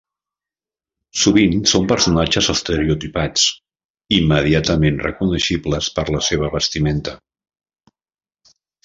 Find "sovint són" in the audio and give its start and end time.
1.23-1.83